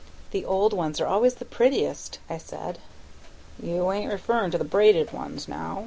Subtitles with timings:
[0.31, 2.79] "The old ones are always the prettiest," I said.
[3.61, 5.79] "You ain't referrin' to the braided ones now?"